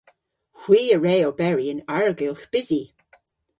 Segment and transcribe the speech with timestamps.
[0.61, 2.81] Hwi a wre oberi yn ayrgylgh bysi.